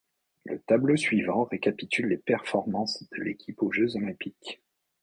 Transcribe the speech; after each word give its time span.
Le 0.45 0.59
tableau 0.59 0.97
suivant 0.97 1.43
récapitule 1.43 2.07
les 2.07 2.17
performances 2.17 3.07
de 3.11 3.21
l'équipe 3.21 3.61
aux 3.61 3.71
Jeux 3.71 3.95
olympiques. 3.97 4.59